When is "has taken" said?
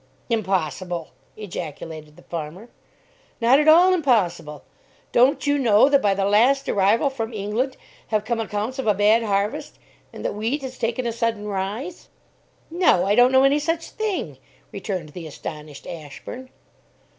10.63-11.05